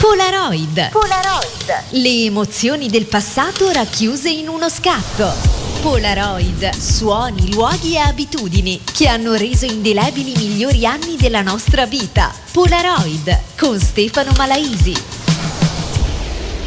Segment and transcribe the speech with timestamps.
[0.00, 0.90] Polaroid.
[0.90, 1.84] Polaroid.
[1.90, 5.34] Le emozioni del passato racchiuse in uno scatto.
[5.82, 12.32] Polaroid, suoni, luoghi e abitudini che hanno reso indelebili i migliori anni della nostra vita.
[12.52, 14.94] Polaroid con Stefano Malaisi.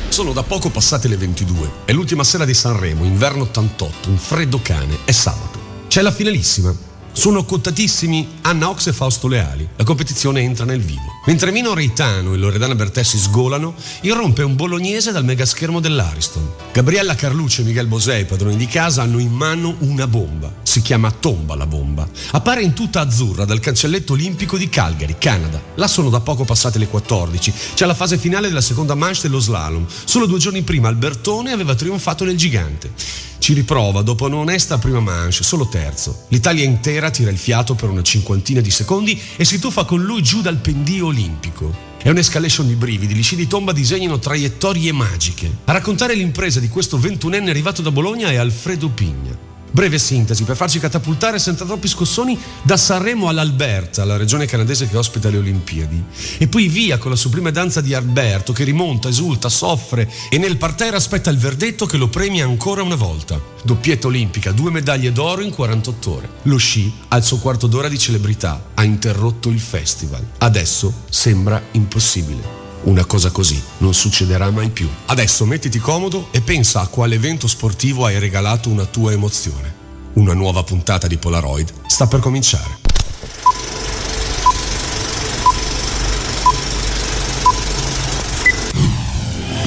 [0.09, 1.71] Sono da poco passate le 22.
[1.85, 5.57] È l'ultima sera di Sanremo, inverno 88, un freddo cane, è sabato.
[5.87, 6.90] C'è la finalissima.
[7.13, 9.67] Sono quotatissimi Anna Ox e Fausto Leali.
[9.75, 11.19] La competizione entra nel vivo.
[11.25, 16.49] Mentre Mino Reitano e Loredana Bertessi sgolano, irrompe un bolognese dal megaschermo dell'Ariston.
[16.71, 20.51] Gabriella Carlucci e Miguel Bosè, padroni di casa, hanno in mano una bomba.
[20.63, 22.07] Si chiama Tomba la bomba.
[22.31, 25.61] Appare in tutta azzurra dal cancelletto olimpico di Calgary, Canada.
[25.75, 27.53] Là sono da poco passate le 14.
[27.73, 29.85] C'è la fase finale della seconda manche dello slalom.
[30.05, 33.29] Solo due giorni prima Albertone aveva trionfato nel gigante.
[33.41, 36.25] Ci riprova dopo un'onesta prima manche, solo terzo.
[36.27, 40.21] L'Italia intera tira il fiato per una cinquantina di secondi e si tuffa con lui
[40.21, 41.89] giù dal pendio olimpico.
[41.97, 45.57] È un'escalation di brividi, gli sci di tomba disegnano traiettorie magiche.
[45.65, 49.50] A raccontare l'impresa di questo ventunenne arrivato da Bologna è Alfredo Pigna.
[49.71, 54.97] Breve sintesi per farci catapultare senza troppi scossoni da Sanremo all'Alberta, la regione canadese che
[54.97, 56.03] ospita le Olimpiadi.
[56.37, 60.57] E poi via con la sublime danza di Alberto che rimonta, esulta, soffre e nel
[60.57, 63.39] parterre aspetta il verdetto che lo premia ancora una volta.
[63.63, 66.29] Doppietta olimpica, due medaglie d'oro in 48 ore.
[66.43, 70.25] Lo sci, al suo quarto d'ora di celebrità, ha interrotto il festival.
[70.39, 72.60] Adesso sembra impossibile.
[72.83, 74.89] Una cosa così non succederà mai più.
[75.05, 79.79] Adesso mettiti comodo e pensa a quale evento sportivo hai regalato una tua emozione.
[80.13, 82.79] Una nuova puntata di Polaroid sta per cominciare.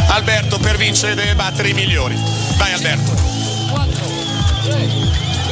[0.09, 2.17] Alberto per vincere deve battere i migliori.
[2.57, 3.13] Vai Alberto.
[3.71, 4.05] 4,
[4.65, 4.89] 3,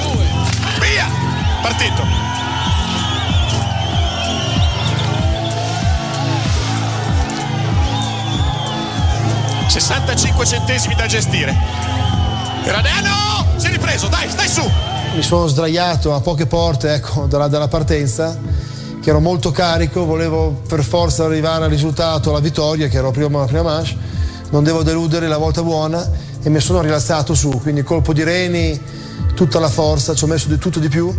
[0.03, 0.27] 2.
[0.81, 1.09] Via!
[1.63, 2.12] Partito.
[10.43, 11.57] 65 centesimi da gestire.
[12.65, 13.47] Granano!
[13.57, 14.63] Si è ripreso, dai, stai su!
[15.15, 18.37] Mi sono sdraiato a poche porte ecco, dalla, dalla partenza,
[19.01, 23.39] che ero molto carico, volevo per forza arrivare al risultato, alla vittoria, che ero prima
[23.41, 23.97] la prima manche,
[24.51, 26.09] non devo deludere la volta buona
[26.43, 28.81] e mi sono rilassato su, quindi colpo di reni,
[29.35, 31.15] tutta la forza, ci ho messo di tutto di più,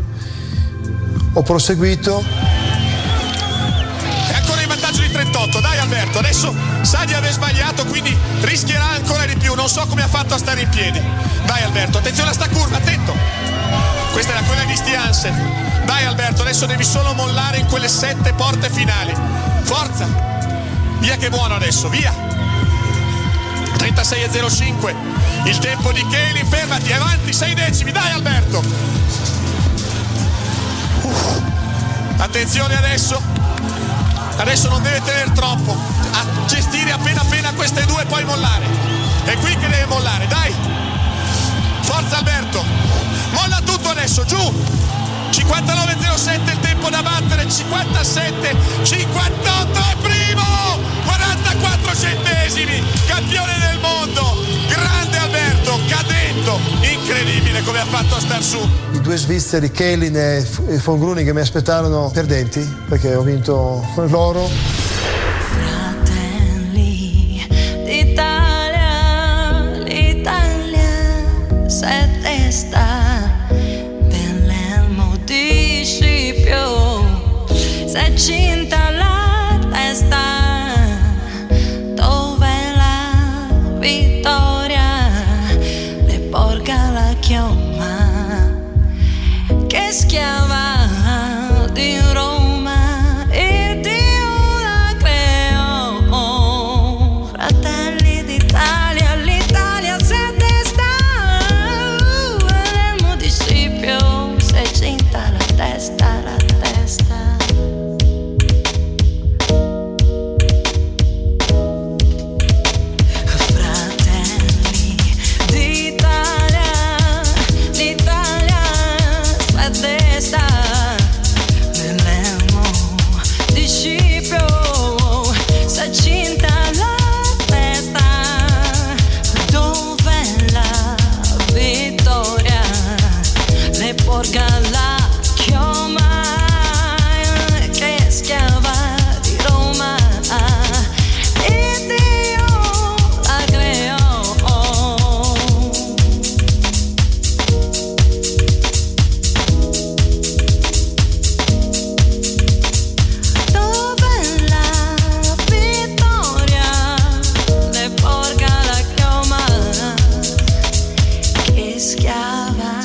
[1.33, 2.52] ho proseguito
[6.13, 10.03] dai Alberto, adesso sa di aver sbagliato, quindi rischierà ancora di più, non so come
[10.03, 11.01] ha fatto a stare in piedi.
[11.45, 13.15] Dai Alberto, attenzione a sta curva, attento.
[14.11, 15.83] Questa era quella di Stiansen.
[15.85, 19.13] Dai Alberto, adesso devi solo mollare in quelle sette porte finali.
[19.63, 20.07] Forza!
[20.99, 22.13] Via che buono adesso, via!
[23.77, 24.93] 36,05
[25.45, 28.63] il tempo di Kelly, fermati, avanti, 6 decimi, dai Alberto!
[31.01, 31.41] Uff.
[32.17, 33.21] Attenzione adesso,
[34.37, 38.65] adesso non deve tenere troppo, a gestire appena appena queste due e poi mollare.
[39.25, 40.53] È qui che deve mollare, dai!
[41.81, 42.63] Forza Alberto!
[43.31, 44.37] Molla tutto adesso, giù!
[45.31, 50.43] 59.07 il tempo da battere, 57, 58 è primo!
[51.05, 54.35] 44 centesimi, campione del mondo!
[54.67, 58.59] Grande Alberto, cadetto, incredibile come ha fatto a star su.
[58.93, 64.82] I due svizzeri, Kellin e Fongruni che mi aspettarono perdenti perché ho vinto l'oro.
[77.93, 78.62] touching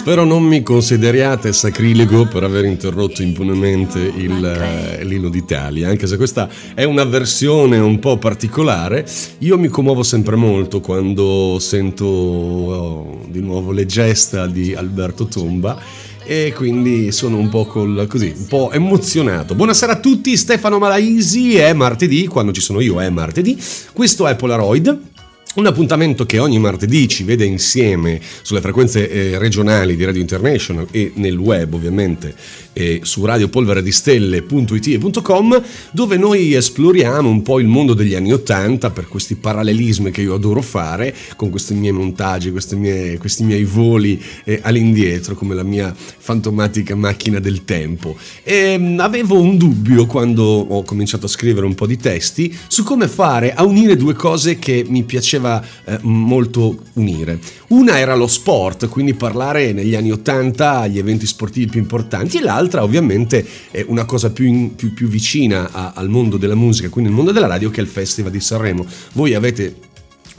[0.09, 6.17] Spero non mi consideriate sacrilego per aver interrotto impunemente il, eh, l'inno d'Italia, anche se
[6.17, 9.05] questa è una versione un po' particolare.
[9.41, 15.79] Io mi commuovo sempre molto quando sento oh, di nuovo le gesta di Alberto Tomba
[16.25, 19.55] e quindi sono un po' col, così, un po' emozionato.
[19.55, 23.63] Buonasera a tutti, Stefano Malaisi, è martedì, quando ci sono io è martedì.
[23.93, 25.18] Questo è Polaroid.
[25.55, 30.87] Un appuntamento che ogni martedì ci vede insieme sulle frequenze eh, regionali di Radio International
[30.91, 32.35] e nel web ovviamente
[32.75, 35.61] eh, su radiopolveredistelle.it e .com
[35.91, 40.35] dove noi esploriamo un po' il mondo degli anni Ottanta per questi parallelismi che io
[40.35, 45.65] adoro fare con questi miei montaggi, questi miei, questi miei voli eh, all'indietro come la
[45.65, 48.17] mia fantomatica macchina del tempo.
[48.45, 52.85] E mh, avevo un dubbio quando ho cominciato a scrivere un po' di testi su
[52.85, 55.03] come fare a unire due cose che mi
[55.39, 57.39] piaceva eh, molto unire.
[57.69, 62.43] Una era lo sport, quindi parlare negli anni Ottanta agli eventi sportivi più importanti, e
[62.43, 66.89] l'altra ovviamente è una cosa più, in, più, più vicina a, al mondo della musica,
[66.89, 68.85] quindi al mondo della radio, che è il Festival di Sanremo.
[69.13, 69.87] Voi avete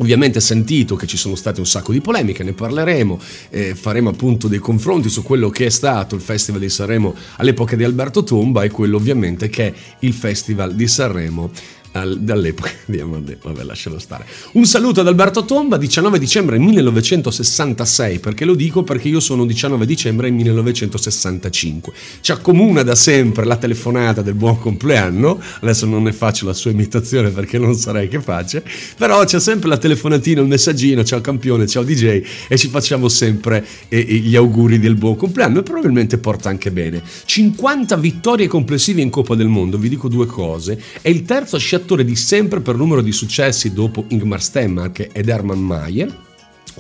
[0.02, 3.20] Ovviamente sentito che ci sono state un sacco di polemiche, ne parleremo,
[3.50, 7.76] eh, faremo appunto dei confronti su quello che è stato il Festival di Sanremo all'epoca
[7.76, 11.52] di Alberto Tomba e quello ovviamente che è il Festival di Sanremo
[11.94, 13.38] al, dall'epoca di Amadeo.
[13.42, 14.26] Vabbè, lascialo stare.
[14.54, 18.20] Un saluto ad Alberto Tomba, 19 dicembre 1966.
[18.20, 18.84] Perché lo dico?
[18.84, 21.94] Perché io sono 19 dicembre 1965.
[22.22, 25.42] Ci accomuna da sempre la telefonata del buon compleanno.
[25.62, 28.64] Adesso non ne faccio la sua imitazione perché non sarei capace.
[28.98, 33.66] Però c'è sempre la telefonatina, il messaggino, ciao campione, ciao DJ e ci facciamo sempre
[33.88, 37.02] gli auguri del buon compleanno e probabilmente porta anche bene.
[37.26, 40.82] 50 vittorie complessive in Coppa del Mondo, vi dico due cose.
[41.02, 45.28] È il terzo sciatore attore di sempre per numero di successi dopo Ingmar Stenmark ed
[45.28, 46.28] Hermann Mayer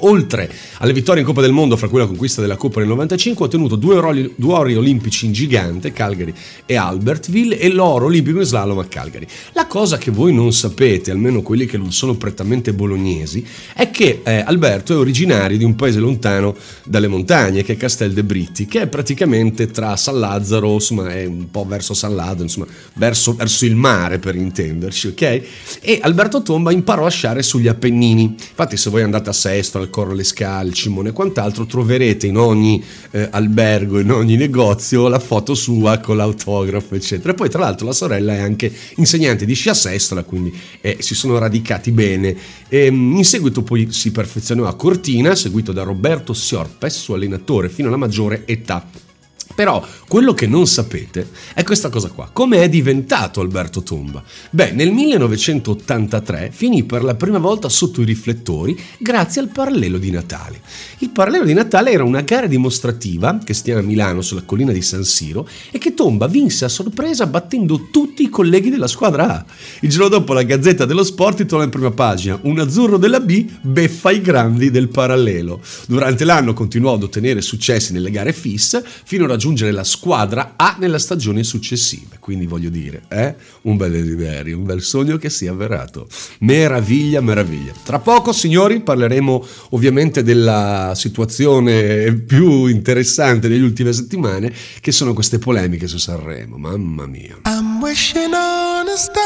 [0.01, 3.45] Oltre alle vittorie in Coppa del Mondo, fra cui la conquista della Coppa nel 95,
[3.45, 6.33] ha ottenuto due ori, due ori olimpici in gigante, Calgary
[6.65, 9.25] e Albertville, e l'oro olimpico in slalom a Calgary.
[9.53, 14.21] La cosa che voi non sapete, almeno quelli che non sono prettamente bolognesi, è che
[14.23, 18.65] eh, Alberto è originario di un paese lontano dalle montagne, che è Castel de Britti,
[18.65, 23.33] che è praticamente tra San Lazzaro, insomma, è un po' verso San Lazzaro, insomma, verso,
[23.35, 25.41] verso il mare per intenderci, ok?
[25.81, 28.23] E Alberto Tomba imparò a sciare sugli Appennini.
[28.23, 32.37] Infatti, se voi andate a Sesto, al Corro le Scale, Cimone e quant'altro, troverete in
[32.37, 37.33] ogni eh, albergo, in ogni negozio la foto sua con l'autografo, eccetera.
[37.33, 41.15] E poi, tra l'altro, la sorella è anche insegnante di sci Sestola, quindi eh, si
[41.15, 42.35] sono radicati bene.
[42.67, 47.69] E, ehm, in seguito poi si perfezionò a Cortina, seguito da Roberto Siorpes, suo allenatore
[47.69, 49.07] fino alla maggiore età
[49.55, 52.29] però quello che non sapete è questa cosa qua.
[52.31, 54.23] Come è diventato Alberto Tomba?
[54.49, 60.11] Beh, nel 1983 finì per la prima volta sotto i riflettori grazie al parallelo di
[60.11, 60.61] Natale.
[60.99, 64.81] Il parallelo di Natale era una gara dimostrativa che tiene a Milano sulla collina di
[64.81, 69.45] San Siro e che Tomba vinse a sorpresa battendo tutti i colleghi della squadra A.
[69.81, 73.45] Il giorno dopo la Gazzetta dello Sport titola in prima pagina Un azzurro della B
[73.61, 75.61] beffa i grandi del parallelo.
[75.87, 80.75] Durante l'anno continuò ad ottenere successi nelle gare FIS fino a raggiungere la squadra A
[80.79, 82.17] nella stagione successiva.
[82.19, 86.07] Quindi voglio dire, è un bel desiderio, un bel sogno che si è avverato.
[86.39, 87.71] Meraviglia, meraviglia.
[87.83, 95.39] Tra poco, signori, parleremo ovviamente della situazione più interessante delle ultime settimane, che sono queste
[95.39, 96.57] polemiche su Sanremo.
[96.57, 97.37] Mamma mia.
[97.45, 99.23] I'm wishing on a star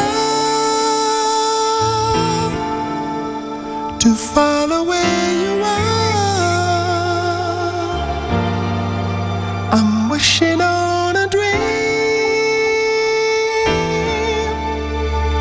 [3.98, 5.93] to fall away you are.
[10.14, 11.60] Wishing on a dream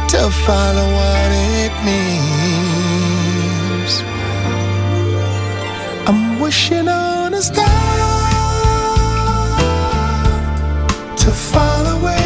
[0.09, 3.93] to follow what it means.
[6.09, 7.93] I'm wishing on a star
[11.23, 12.22] to follow where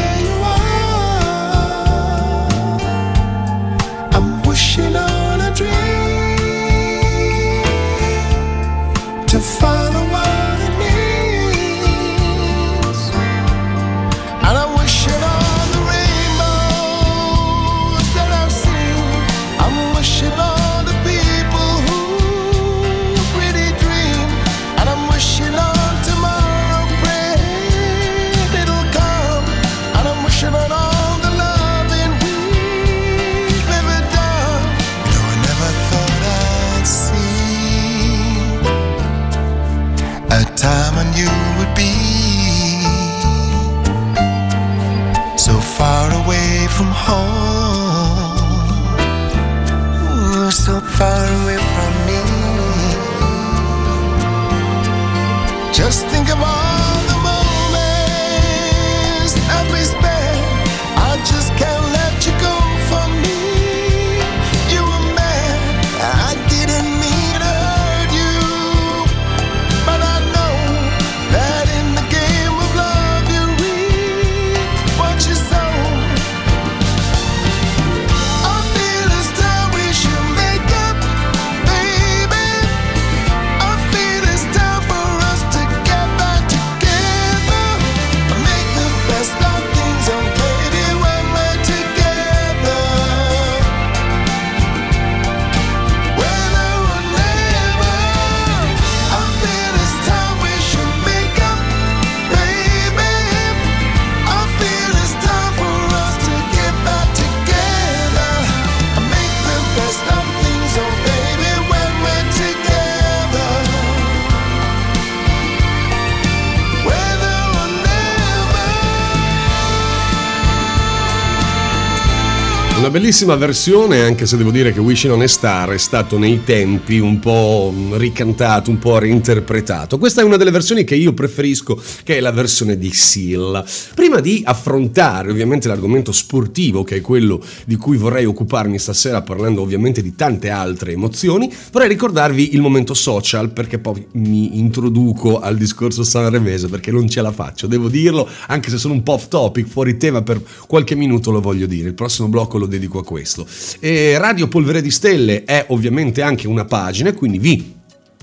[122.87, 126.45] Una bellissima versione, anche se devo dire che Wishing on a Star è stato nei
[126.45, 129.99] tempi un po' ricantato, un po' reinterpretato.
[129.99, 133.65] Questa è una delle versioni che io preferisco, che è la versione di Seal.
[133.93, 139.63] Prima di affrontare ovviamente l'argomento sportivo, che è quello di cui vorrei occuparmi stasera, parlando
[139.63, 145.57] ovviamente di tante altre emozioni, vorrei ricordarvi il momento social, perché poi mi introduco al
[145.57, 149.27] discorso sanremese, perché non ce la faccio, devo dirlo, anche se sono un po' off
[149.27, 151.89] topic, fuori tema, per qualche minuto lo voglio dire.
[151.89, 153.47] Il prossimo blocco lo dedico a questo.
[153.81, 157.75] E Radio Polvere di Stelle è ovviamente anche una pagina, quindi vi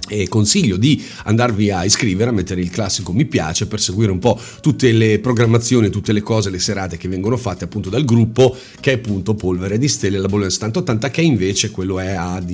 [0.10, 4.20] e consiglio di andarvi a iscrivere, a mettere il classico mi piace per seguire un
[4.20, 8.56] po' tutte le programmazioni, tutte le cose, le serate che vengono fatte appunto dal gruppo
[8.80, 12.52] che è appunto Polvere di Stelle, la Bologna 7080 che invece quello è ad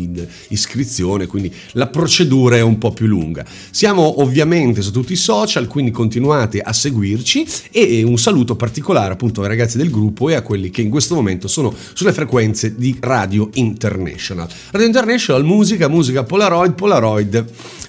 [0.49, 3.43] iscrizione, quindi la procedura è un po' più lunga.
[3.71, 9.41] Siamo ovviamente su tutti i social, quindi continuate a seguirci e un saluto particolare appunto
[9.41, 12.95] ai ragazzi del gruppo e a quelli che in questo momento sono sulle frequenze di
[12.99, 14.47] Radio International.
[14.71, 17.38] Radio International, musica, musica Polaroid, Polaroid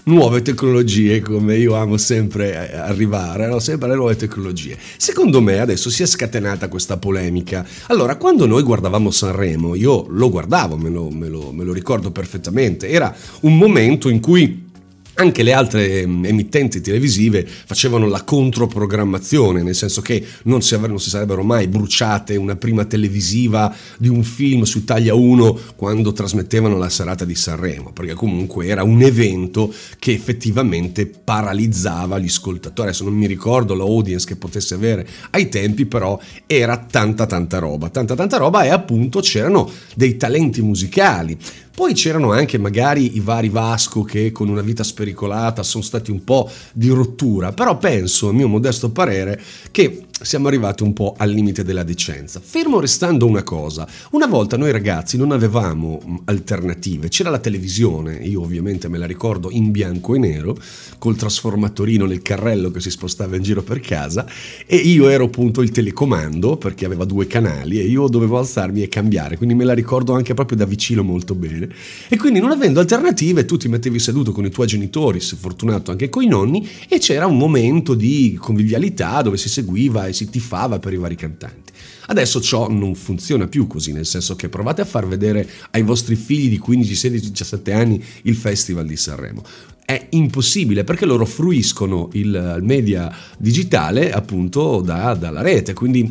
[0.05, 3.59] nuove tecnologie come io amo sempre arrivare, no?
[3.59, 4.77] sempre alle nuove tecnologie.
[4.97, 7.67] Secondo me adesso si è scatenata questa polemica.
[7.89, 12.11] Allora, quando noi guardavamo Sanremo, io lo guardavo, me lo, me lo, me lo ricordo
[12.11, 14.69] perfettamente, era un momento in cui
[15.15, 21.11] anche le altre emittenti televisive facevano la controprogrammazione, nel senso che non si, non si,
[21.11, 26.89] sarebbero mai bruciate una prima televisiva di un film su Italia 1 quando trasmettevano la
[26.89, 32.89] serata di Sanremo, perché comunque era un evento che effettivamente paralizzava gli ascoltatori.
[32.89, 37.91] Adesso non mi ricordo l'audience che potesse avere ai tempi, però era tanta tanta roba,
[37.91, 41.37] tanta tanta roba e appunto c'erano dei talenti musicali.
[41.75, 46.25] Poi c'erano anche magari i vari Vasco che con una vita spericolata sono stati un
[46.25, 51.31] po' di rottura, però penso, a mio modesto parere, che siamo arrivati un po' al
[51.31, 52.41] limite della decenza.
[52.43, 58.43] Fermo restando una cosa, una volta noi ragazzi non avevamo alternative, c'era la televisione, io
[58.43, 60.59] ovviamente me la ricordo in bianco e nero,
[60.99, 64.27] col trasformatorino nel carrello che si spostava in giro per casa
[64.67, 68.89] e io ero appunto il telecomando perché aveva due canali e io dovevo alzarmi e
[68.89, 71.69] cambiare, quindi me la ricordo anche proprio da vicino molto bene.
[72.09, 75.91] E quindi non avendo alternative tu ti mettevi seduto con i tuoi genitori, se fortunato
[75.91, 80.29] anche con i nonni, e c'era un momento di convivialità dove si seguiva e si
[80.29, 81.73] tifava per i vari cantanti.
[82.07, 86.17] Adesso ciò non funziona più così, nel senso che provate a far vedere ai vostri
[86.17, 89.43] figli di 15, 16, 17 anni il Festival di Sanremo.
[89.85, 96.09] È impossibile perché loro fruiscono il media digitale appunto da, dalla rete, quindi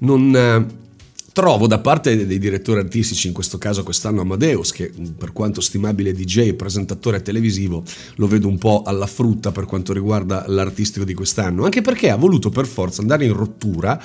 [0.00, 0.80] non
[1.32, 6.12] trovo da parte dei direttori artistici, in questo caso quest'anno Amadeus, che per quanto stimabile
[6.12, 7.82] DJ e presentatore televisivo
[8.16, 12.16] lo vedo un po' alla frutta per quanto riguarda l'artistico di quest'anno, anche perché ha
[12.16, 14.00] voluto per forza andare in rottura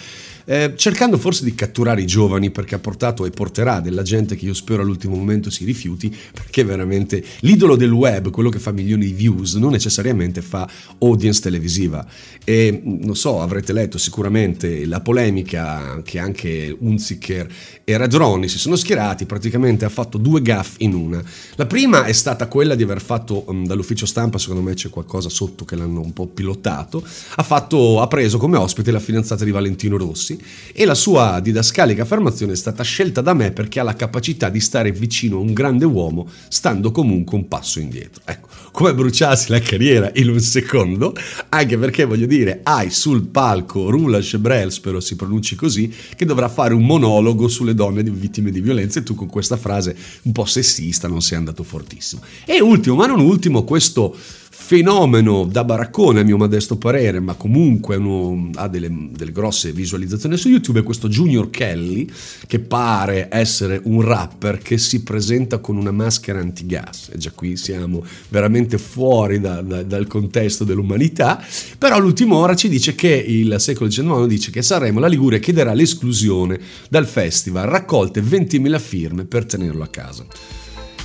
[0.50, 4.46] eh, cercando forse di catturare i giovani perché ha portato e porterà della gente che
[4.46, 9.08] io spero all'ultimo momento si rifiuti perché veramente l'idolo del web, quello che fa milioni
[9.08, 10.66] di views, non necessariamente fa
[11.00, 12.08] audience televisiva.
[12.46, 16.74] E non so, avrete letto sicuramente la polemica che anche
[17.18, 17.48] Unziker
[17.84, 21.24] e Radroni si sono schierati, praticamente ha fatto due gaff in una.
[21.56, 25.30] La prima è stata quella di aver fatto um, dall'ufficio stampa, secondo me c'è qualcosa
[25.30, 27.04] sotto che l'hanno un po' pilotato,
[27.36, 30.38] ha, fatto, ha preso come ospite la fidanzata di Valentino Rossi
[30.74, 34.60] e la sua didascalica affermazione è stata scelta da me perché ha la capacità di
[34.60, 38.22] stare vicino a un grande uomo stando comunque un passo indietro.
[38.26, 41.16] Ecco, come bruciarsi la carriera in un secondo,
[41.50, 46.50] anche perché voglio dire, hai sul palco Rula Chebrel, spero si pronunci così, che dovrà
[46.50, 47.07] fare un monologo
[47.48, 51.38] sulle donne vittime di violenza e tu con questa frase un po' sessista non sei
[51.38, 52.22] andato fortissimo.
[52.46, 54.16] E ultimo, ma non ultimo, questo
[54.60, 60.36] fenomeno da baraccone a mio modesto parere, ma comunque uno- ha delle, delle grosse visualizzazioni
[60.36, 62.10] su YouTube, è questo Junior Kelly
[62.48, 67.12] che pare essere un rapper che si presenta con una maschera antigas.
[67.14, 71.42] E già qui siamo veramente fuori da- da- dal contesto dell'umanità,
[71.78, 75.72] però l'ultima ora ci dice che il secolo XIX dice che Sanremo la Liguria chiederà
[75.74, 76.60] l'esclusione
[76.90, 80.26] dal festival, raccolte 20.000 firme per tenerlo a casa.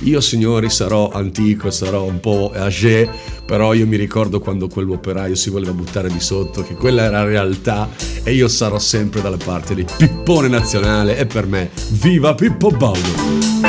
[0.03, 3.09] Io signori sarò antico, sarò un po' âgé,
[3.45, 7.89] però io mi ricordo quando quell'operaio si voleva buttare di sotto, che quella era realtà
[8.23, 13.62] e io sarò sempre dalla parte di Pippone Nazionale e per me viva Pippo Baudo!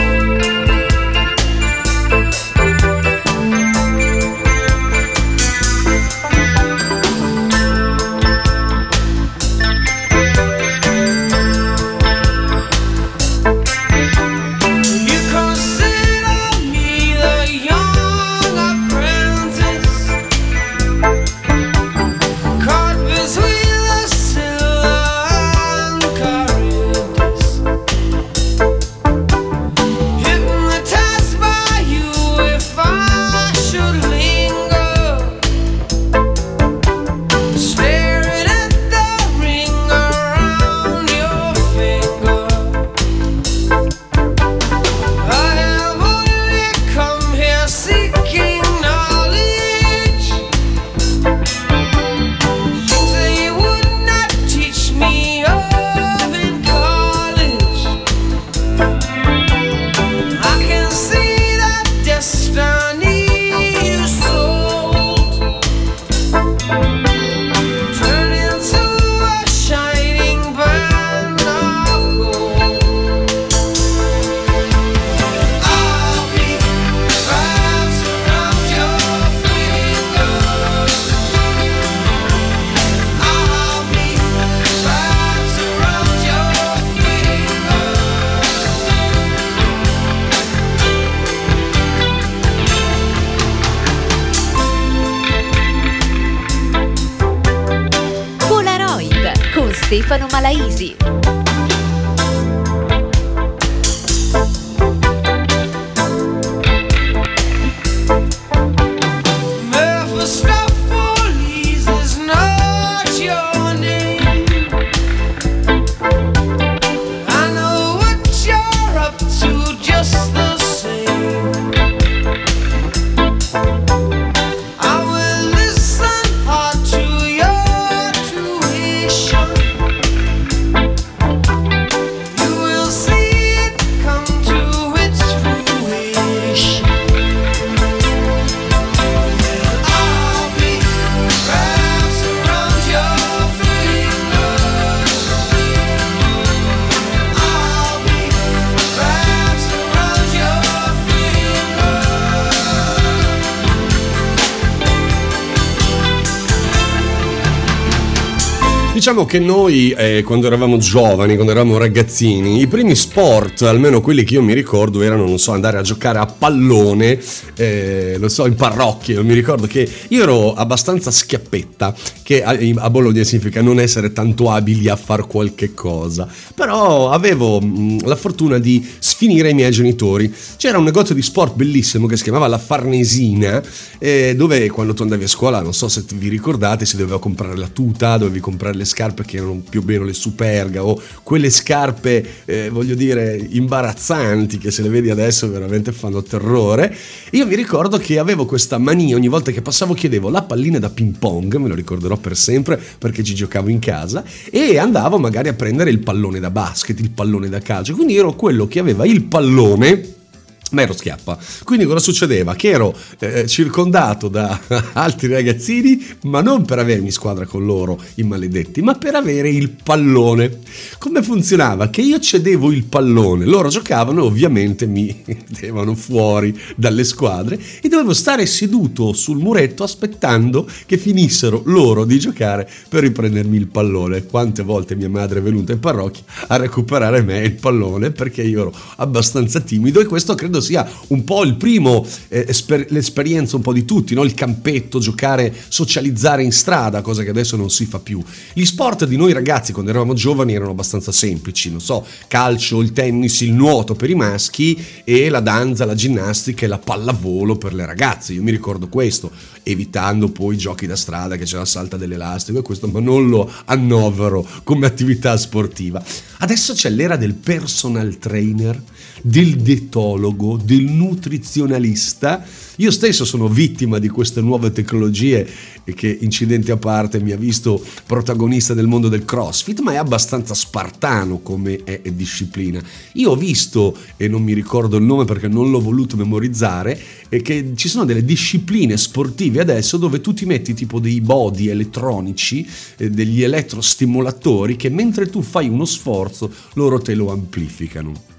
[159.14, 164.24] Diciamo che noi, eh, quando eravamo giovani, quando eravamo ragazzini, i primi sport, almeno quelli
[164.24, 167.20] che io mi ricordo, erano, non so, andare a giocare a pallone,
[167.54, 169.22] eh, lo so, in parrocchia.
[169.22, 174.50] Mi ricordo che io ero abbastanza schiappetta, che a, a Bologna significa non essere tanto
[174.50, 176.26] abili a far qualche cosa.
[176.52, 180.34] Però avevo mh, la fortuna di sfinire i miei genitori.
[180.56, 183.62] C'era un negozio di sport bellissimo che si chiamava La Farnesina,
[184.00, 187.56] eh, dove quando tu andavi a scuola, non so se vi ricordate, si doveva comprare
[187.56, 191.50] la tuta, dovevi comprare le scarpe che erano più o meno le superga o quelle
[191.50, 196.94] scarpe, eh, voglio dire, imbarazzanti che se le vedi adesso veramente fanno terrore.
[197.32, 200.88] Io mi ricordo che avevo questa mania, ogni volta che passavo chiedevo la pallina da
[200.88, 205.48] ping pong, me lo ricorderò per sempre perché ci giocavo in casa, e andavo magari
[205.48, 209.04] a prendere il pallone da basket, il pallone da calcio, quindi ero quello che aveva
[209.04, 210.22] il pallone
[210.70, 211.38] ma ero schiappa.
[211.62, 212.54] Quindi cosa succedeva?
[212.54, 214.60] Che ero eh, circondato da
[214.94, 219.70] altri ragazzini, ma non per avermi squadra con loro, i maledetti, ma per avere il
[219.70, 220.58] pallone.
[220.98, 221.88] Come funzionava?
[221.88, 227.88] Che io cedevo il pallone, loro giocavano e ovviamente mi mettevano fuori dalle squadre e
[227.88, 234.26] dovevo stare seduto sul muretto aspettando che finissero loro di giocare per riprendermi il pallone.
[234.26, 238.60] Quante volte mia madre è venuta in parrocchia a recuperare me il pallone perché io
[238.62, 243.62] ero abbastanza timido e questo credo sia un po' il primo eh, esper- l'esperienza un
[243.62, 244.24] po' di tutti, no?
[244.24, 248.22] il campetto, giocare, socializzare in strada, cosa che adesso non si fa più.
[248.52, 252.92] Gli sport di noi ragazzi quando eravamo giovani erano abbastanza semplici, non so, calcio, il
[252.92, 257.74] tennis, il nuoto per i maschi e la danza, la ginnastica e la pallavolo per
[257.74, 259.30] le ragazze, io mi ricordo questo.
[259.66, 263.50] evitando poi giochi da strada che c'è la salta dell'elastico e questo, ma non lo
[263.64, 266.02] annovero come attività sportiva.
[266.38, 268.80] Adesso c'è l'era del personal trainer,
[269.26, 272.44] del dietologo, del nutrizionalista.
[272.76, 275.48] Io stesso sono vittima di queste nuove tecnologie
[275.94, 280.52] che incidenti a parte mi ha visto protagonista del mondo del CrossFit, ma è abbastanza
[280.52, 282.82] spartano come è disciplina.
[283.14, 287.00] Io ho visto, e non mi ricordo il nome perché non l'ho voluto memorizzare,
[287.42, 292.68] che ci sono delle discipline sportive adesso dove tu ti metti tipo dei body elettronici,
[292.98, 298.32] eh, degli elettrostimolatori che mentre tu fai uno sforzo loro te lo amplificano.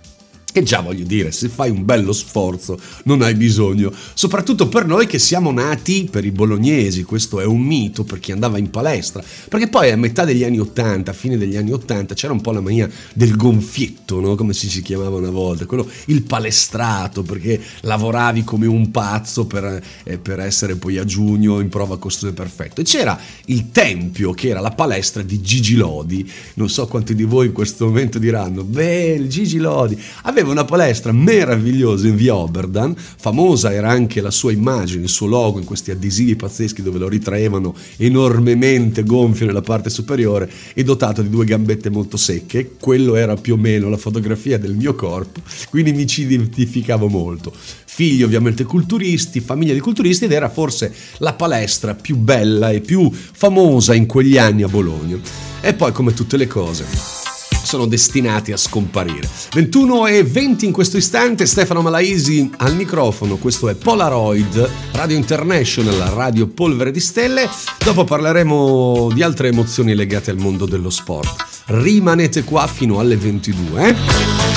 [0.57, 5.05] E già voglio dire, se fai un bello sforzo non hai bisogno, soprattutto per noi
[5.05, 9.21] che siamo nati per i bolognesi, questo è un mito per chi andava in palestra,
[9.49, 12.53] perché poi a metà degli anni 80, a fine degli anni 80 c'era un po'
[12.53, 14.35] la mania del gonfietto, no?
[14.35, 19.83] come si, si chiamava una volta, quello, il palestrato, perché lavoravi come un pazzo per,
[20.05, 22.79] eh, per essere poi a giugno in prova costume perfetto.
[22.79, 27.25] E c'era il tempio che era la palestra di Gigi Lodi, non so quanti di
[27.25, 32.35] voi in questo momento diranno, beh, il Gigi Lodi, aveva una palestra meravigliosa in via
[32.35, 36.99] Oberdan, famosa era anche la sua immagine, il suo logo in questi adesivi pazzeschi dove
[36.99, 43.15] lo ritraevano enormemente gonfio nella parte superiore e dotato di due gambette molto secche, quello
[43.15, 47.53] era più o meno la fotografia del mio corpo, quindi mi ci identificavo molto.
[47.85, 53.09] Figli ovviamente culturisti, famiglia di culturisti ed era forse la palestra più bella e più
[53.11, 55.17] famosa in quegli anni a Bologna.
[55.61, 57.24] E poi come tutte le cose
[57.65, 59.27] sono destinati a scomparire.
[59.53, 66.09] 21 e 20 in questo istante, Stefano Malaisi al microfono, questo è Polaroid, Radio International,
[66.11, 67.49] Radio Polvere di Stelle.
[67.83, 71.43] Dopo parleremo di altre emozioni legate al mondo dello sport.
[71.65, 74.54] Rimanete qua fino alle 22, eh?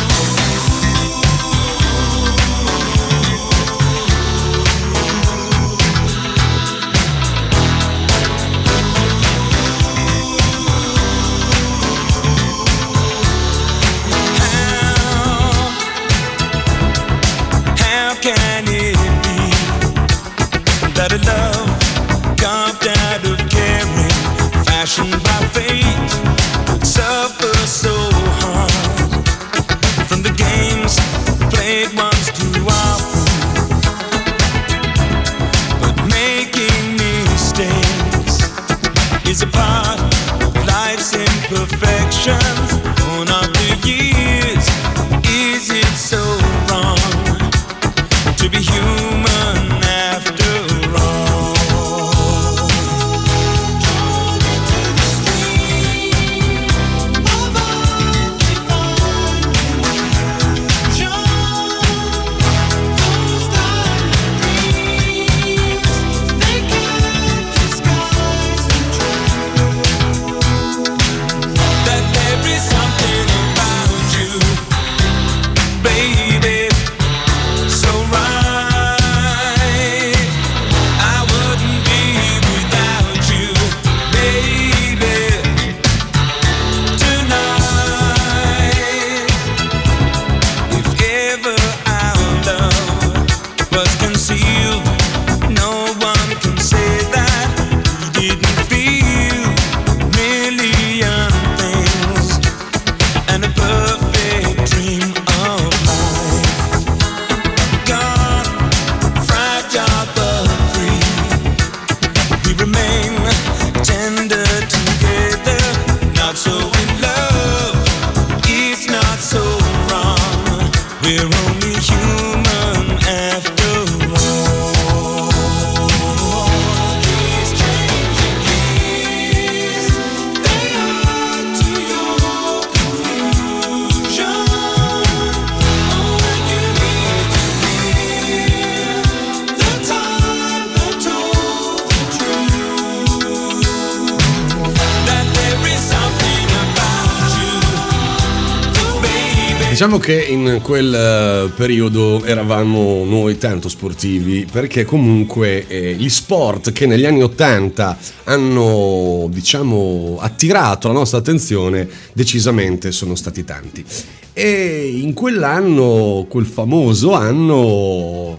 [149.79, 156.73] Diciamo che in quel eh, periodo eravamo noi tanto sportivi perché comunque eh, gli sport
[156.73, 163.85] che negli anni 80 hanno diciamo attirato la nostra attenzione decisamente sono stati tanti.
[164.33, 168.37] E in quell'anno, quel famoso anno,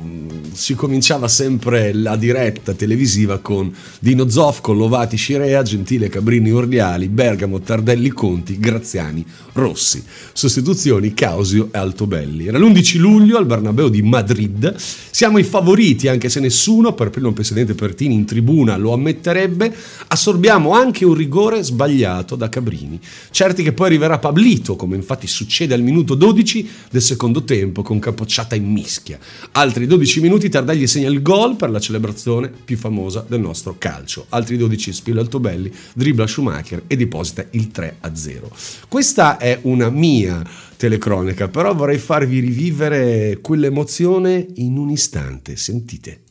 [0.59, 7.61] si cominciava sempre la diretta televisiva con Dino Zoffco, Lovati, Scirea, Gentile, Cabrini, Orliali, Bergamo,
[7.61, 10.03] Tardelli, Conti, Graziani, Rossi.
[10.33, 12.47] Sostituzioni Causio e Altobelli.
[12.47, 14.75] Era l'11 luglio al Bernabeu di Madrid.
[14.75, 19.73] Siamo i favoriti, anche se nessuno, per primo il presidente Pertini in tribuna lo ammetterebbe.
[20.07, 22.99] Assorbiamo anche un rigore sbagliato da Cabrini.
[23.31, 27.99] Certi che poi arriverà Pablito, come infatti succede al minuto 12 del secondo tempo con
[27.99, 29.17] capocciata in mischia.
[29.53, 34.25] Altri 12 minuti Tardelli segna il gol per la celebrazione più famosa del nostro calcio.
[34.29, 38.49] Altri 12 Spillo Altobelli, dribbla Schumacher e deposita il 3 a 0.
[38.87, 40.41] Questa è una mia
[40.75, 45.55] telecronica, però vorrei farvi rivivere quell'emozione in un istante.
[45.55, 46.21] Sentite.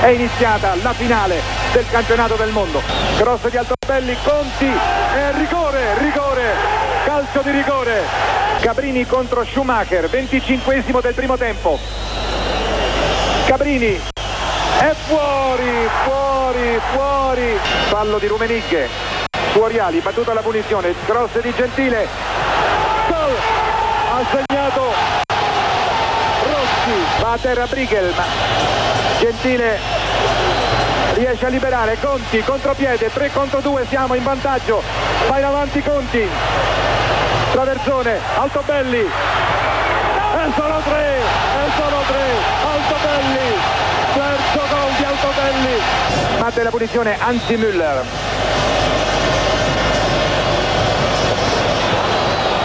[0.00, 1.40] È iniziata la finale
[1.72, 2.80] del campionato del mondo.
[3.18, 6.54] Cross di Altobelli, Conti, e rigore, rigore,
[7.04, 8.02] calcio di rigore.
[8.60, 11.78] Cabrini contro Schumacher, 25 del primo tempo.
[13.50, 14.00] Cabrini
[14.78, 17.58] è fuori, fuori, fuori.
[17.88, 18.86] Fallo di Rumenigge.
[19.50, 20.94] Fuoriali, battuta la punizione.
[21.04, 22.06] Cross di Gentile.
[23.08, 23.34] Gol!
[24.12, 24.82] Ha segnato
[26.44, 27.20] Rossi.
[27.20, 28.14] Va a terra Brighel.
[28.14, 28.22] ma
[29.18, 29.78] Gentile
[31.14, 34.80] riesce a liberare Conti contropiede 3 contro 2 siamo in vantaggio
[35.28, 36.24] va in avanti Conti
[37.50, 41.09] traversone Altobelli e sono 3 e sono
[42.10, 42.18] 3
[42.64, 43.54] Altobelli
[44.14, 45.80] terzo gol di Altobelli
[46.38, 48.02] batte la punizione Anzi Müller.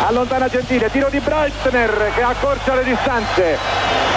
[0.07, 3.57] Allontana Gentile tiro di Breitner che accorcia le distanze.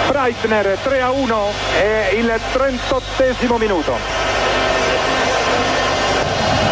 [0.07, 3.97] Breitner 3 a 1 è il 38 minuto.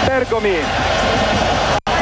[0.06, 0.58] Bergomi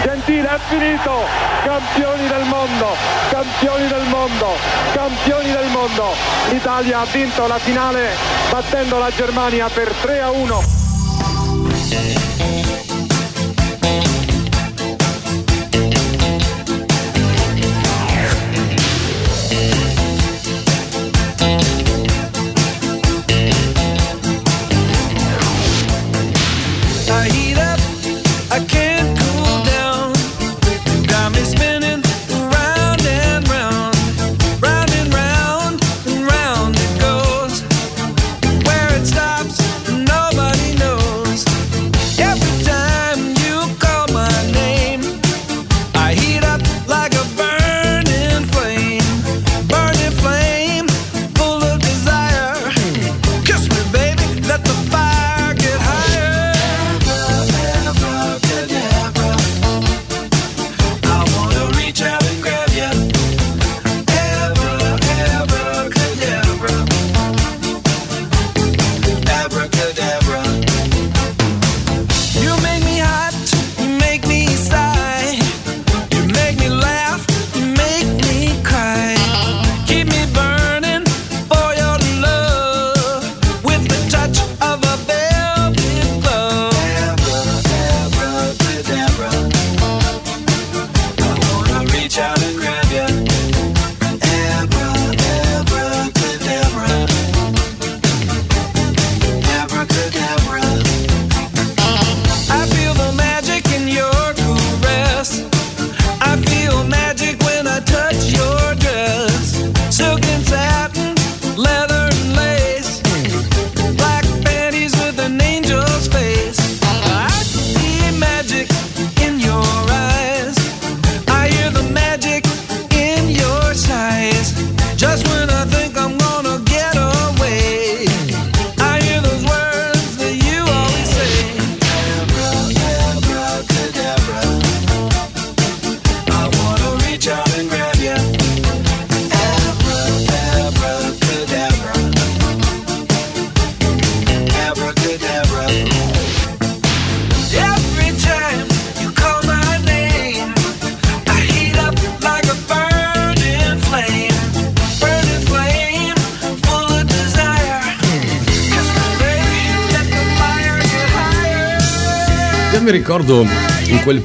[0.05, 1.23] Gentile è finito!
[1.63, 2.95] Campioni del mondo!
[3.31, 4.51] Campioni del mondo!
[4.93, 6.13] Campioni del mondo!
[6.51, 8.09] l'Italia ha vinto la finale
[8.51, 10.63] battendo la Germania per 3 a 1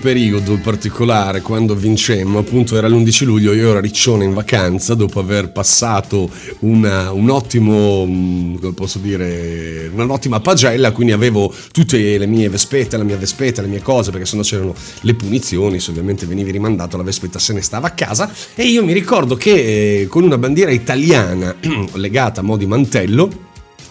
[0.01, 5.21] periodo particolare, quando vincemmo, appunto era l'11 luglio, io ero a Riccione in vacanza dopo
[5.21, 6.29] aver passato
[6.61, 12.97] una- un ottimo, mm, come posso dire, un'ottima pagella, quindi avevo tutte le mie vespette,
[12.97, 16.97] la mia vespetta, le mie cose, perché sennò c'erano le punizioni, se ovviamente venivi rimandato
[16.97, 18.33] la vespetta se ne stava a casa.
[18.55, 21.55] E io mi ricordo che eh, con una bandiera italiana
[21.95, 23.49] legata a mo' di mantello,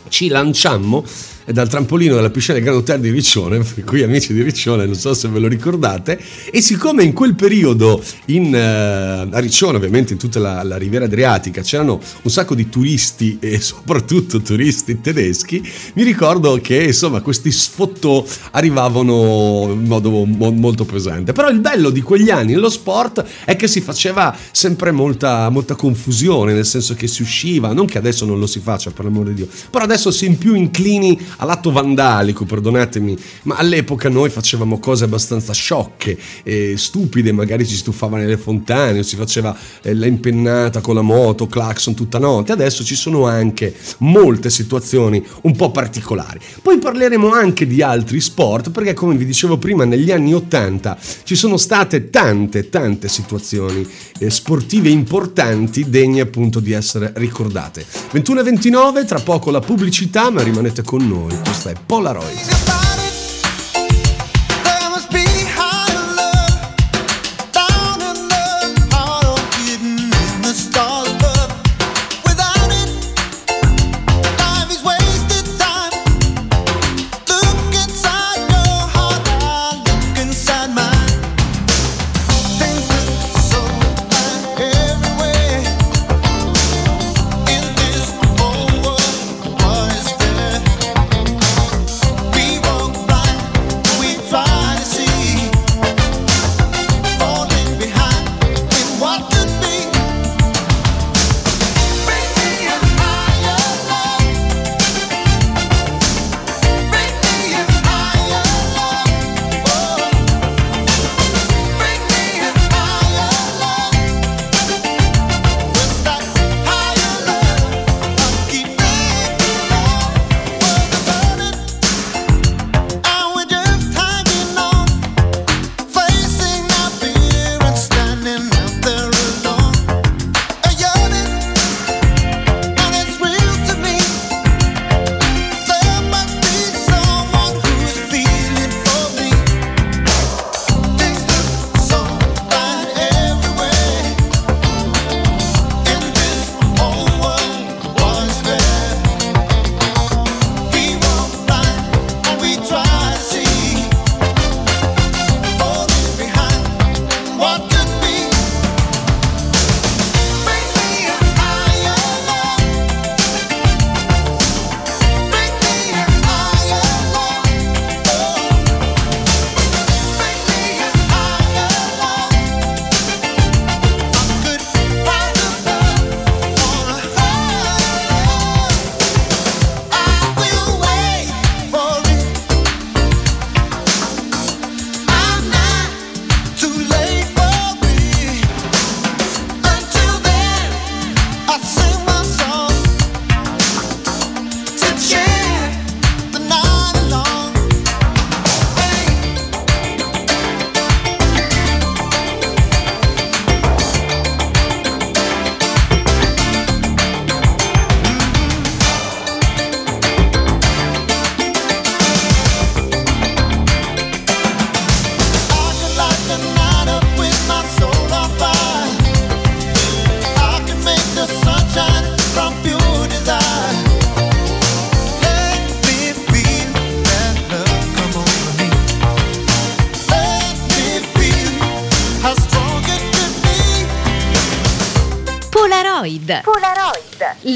[0.09, 1.03] ci lanciammo
[1.51, 4.95] dal trampolino della piscina del Grand Hotel di Riccione, per cui amici di Riccione, non
[4.95, 6.19] so se ve lo ricordate,
[6.51, 11.05] e siccome in quel periodo in, eh, a Riccione, ovviamente in tutta la, la riviera
[11.05, 15.61] adriatica, c'erano un sacco di turisti e soprattutto turisti tedeschi,
[15.95, 21.31] mi ricordo che insomma questi sfottò arrivavano in modo mo- molto pesante.
[21.31, 25.75] Però il bello di quegli anni nello sport è che si faceva sempre molta, molta
[25.75, 29.29] confusione, nel senso che si usciva, non che adesso non lo si faccia per l'amore
[29.29, 34.79] di Dio, però adesso si è più inclini all'atto vandalico, perdonatemi, ma all'epoca noi facevamo
[34.79, 40.05] cose abbastanza sciocche, eh, stupide, magari ci stufava nelle fontane, o si faceva eh, la
[40.05, 45.71] impennata con la moto, clacson tutta notte, adesso ci sono anche molte situazioni un po'
[45.71, 46.39] particolari.
[46.61, 51.35] Poi parleremo anche di altri sport, perché come vi dicevo prima, negli anni 80 ci
[51.35, 53.87] sono state tante, tante situazioni
[54.27, 57.85] sportive importanti degne appunto di essere ricordate.
[58.11, 61.35] 21 e 29, tra poco la pubblicità, ma rimanete con noi.
[61.43, 62.88] Questa è Polaroid.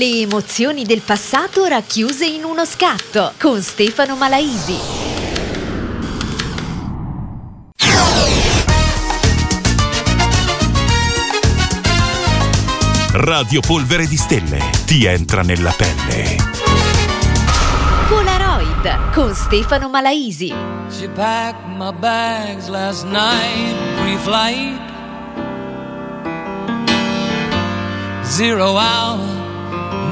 [0.04, 4.78] Le emozioni del passato racchiuse in uno scatto con Stefano Malaisi.
[13.14, 16.36] Radio Polvere di Stelle ti entra nella pelle.
[18.10, 20.54] Polaroid con Stefano Malaisi.
[20.90, 24.82] She packed my bags last night, pre-flight.
[28.24, 29.43] Zero hour,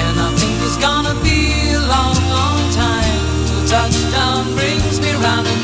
[0.00, 5.63] And I think it's gonna be a long, long time till touchdown brings me round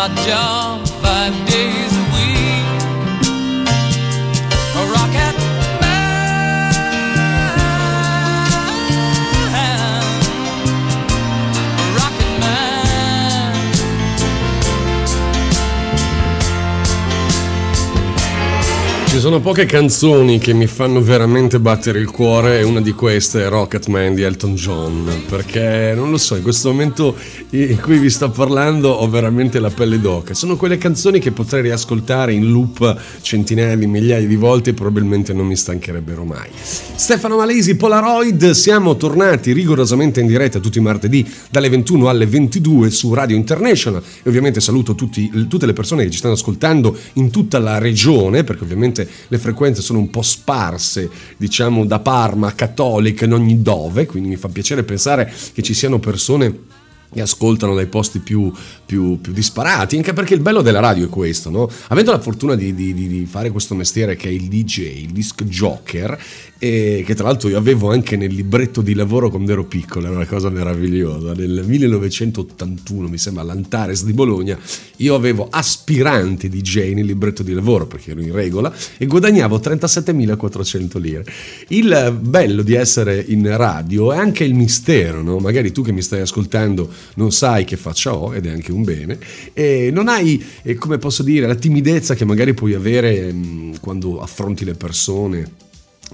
[0.00, 1.79] My job five days
[19.20, 23.48] Sono poche canzoni che mi fanno veramente battere il cuore e una di queste è
[23.50, 27.14] Rocketman di Elton John, perché non lo so, in questo momento
[27.50, 30.32] in cui vi sto parlando ho veramente la pelle d'oca.
[30.32, 35.34] Sono quelle canzoni che potrei riascoltare in loop centinaia di migliaia di volte e probabilmente
[35.34, 36.48] non mi stancherebbero mai.
[36.54, 42.88] Stefano Malesi, Polaroid, siamo tornati rigorosamente in diretta tutti i martedì dalle 21 alle 22
[42.90, 47.30] su Radio International e ovviamente saluto tutti- tutte le persone che ci stanno ascoltando in
[47.30, 52.52] tutta la regione, perché ovviamente le frequenze sono un po' sparse, diciamo da Parma a
[52.52, 56.68] Cattolica in ogni dove, quindi mi fa piacere pensare che ci siano persone
[57.12, 58.52] che ascoltano dai posti più,
[58.86, 61.68] più- più disparati, anche perché il bello della radio è questo, no?
[61.88, 65.42] Avendo la fortuna di, di- di- fare questo mestiere che è il DJ, il disc
[65.42, 66.16] jocker,
[66.62, 70.14] e che tra l'altro io avevo anche nel libretto di lavoro quando ero piccolo, era
[70.14, 74.58] una cosa meravigliosa, nel 1981 mi sembra all'Antares di Bologna,
[74.96, 81.00] io avevo aspiranti DJ nel libretto di lavoro perché ero in regola e guadagnavo 37.400
[81.00, 81.24] lire.
[81.68, 85.38] Il bello di essere in radio è anche il mistero, no?
[85.38, 88.84] Magari tu che mi stai ascoltando non sai che faccia ho ed è anche un
[88.84, 89.18] bene
[89.54, 94.20] e non hai, eh, come posso dire, la timidezza che magari puoi avere mh, quando
[94.20, 95.68] affronti le persone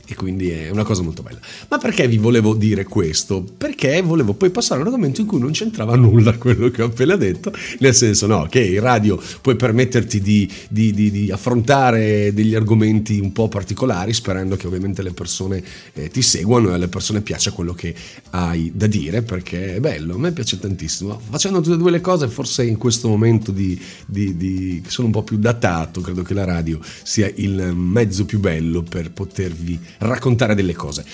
[0.07, 1.38] e quindi è una cosa molto bella.
[1.68, 3.42] Ma perché vi volevo dire questo?
[3.42, 6.86] Perché volevo poi passare a un argomento in cui non c'entrava nulla quello che ho
[6.86, 12.32] appena detto, nel senso no, che in radio puoi permetterti di, di- di- di affrontare
[12.34, 15.62] degli argomenti un po' particolari, sperando che ovviamente le persone
[15.94, 17.94] eh, ti seguano e alle persone piaccia quello che
[18.30, 21.20] hai da dire, perché è bello, a me piace tantissimo.
[21.30, 23.80] Facendo tutte e due le cose, forse in questo momento di,
[24.86, 29.11] sono un po' più datato, credo che la radio sia il mezzo più bello per
[29.11, 31.05] potervi raccontare delle cose.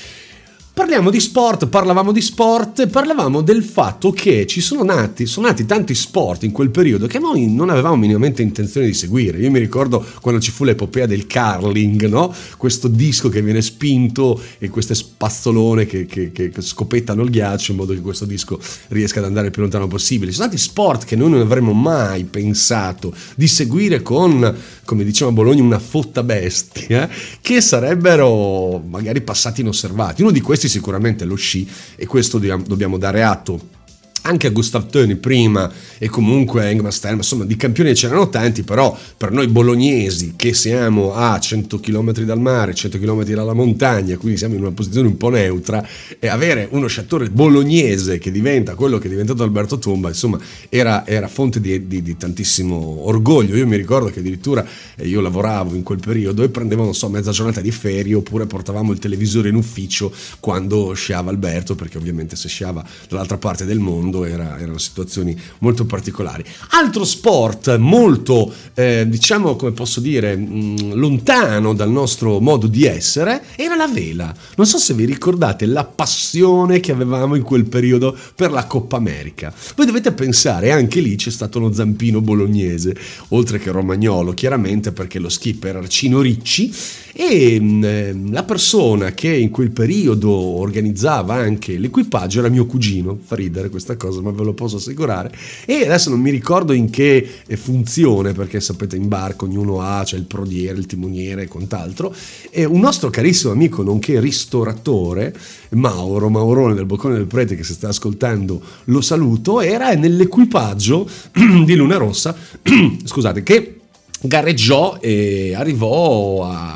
[0.75, 5.67] Parliamo di sport, parlavamo di sport, parlavamo del fatto che ci sono nati, sono nati
[5.67, 9.37] tanti sport in quel periodo che noi non avevamo minimamente intenzione di seguire.
[9.37, 12.35] Io mi ricordo quando ci fu l'epopea del curling, no?
[12.57, 17.77] Questo disco che viene spinto e queste spazzolone che, che- che scopettano il ghiaccio in
[17.77, 18.59] modo che questo disco
[18.89, 20.33] riesca ad andare il più lontano possibile.
[20.33, 24.57] Sono stati sport che noi non avremmo mai pensato di seguire con,
[24.87, 27.11] come diciamo a Bologna, una fotta bestia,
[27.43, 30.23] che sarebbero magari passati inosservati.
[30.23, 33.81] Uno di questi sicuramente è lo sci e questo dobbiamo dare atto
[34.23, 38.63] anche a Gustav Töni prima e comunque a Ingmar Sterman, insomma di campioni c'erano tanti,
[38.63, 44.17] però per noi bolognesi che siamo a 100 km dal mare, 100 km dalla montagna,
[44.17, 45.87] quindi siamo in una posizione un po' neutra,
[46.19, 51.07] e avere uno sciatore bolognese che diventa quello che è diventato Alberto Tomba, insomma era,
[51.07, 53.57] era fonte di, di- di tantissimo orgoglio.
[53.57, 54.65] Io mi ricordo che addirittura
[54.97, 58.47] eh, io lavoravo in quel periodo e prendevo, non so, mezza giornata di ferie oppure
[58.47, 63.79] portavamo il televisore in ufficio quando sciava Alberto, perché ovviamente se sciava dall'altra parte del
[63.79, 66.45] mondo era- erano situazioni molto particolari.
[66.71, 73.43] Altro sport molto, eh, diciamo, come posso dire, mh, lontano dal nostro modo di essere
[73.57, 74.35] era la vela.
[74.57, 78.97] Non so se vi ricordate la passione che avevamo in quel periodo per la Coppa
[78.97, 79.53] America.
[79.77, 82.95] Voi dovete pensare, anche lì c'è stato lo zampino bolognese,
[83.29, 86.73] oltre che romagnolo, chiaramente perché lo skipper Arcino Ricci
[87.15, 93.19] e mh, eh, la persona che in quel periodo organizzava anche l'equipaggio era mio cugino,
[93.23, 95.31] fa ridere questa cosa, ma ve lo posso assicurare.
[95.67, 100.03] E adesso non mi ricordo in che eh, funzione, perché sapete in barco ognuno ha,
[100.05, 102.15] c'è il prodiere, il timoniere e quant'altro.
[102.51, 105.35] E un nostro carissimo amico, nonché ristoratore,
[105.71, 111.09] Mauro, Maurone del Boccone del Prete, che si sta ascoltando, lo saluto, era nell'equipaggio
[111.65, 112.35] di Luna Rossa,
[113.05, 113.77] scusate, che
[114.23, 116.72] gareggiò e arrivò a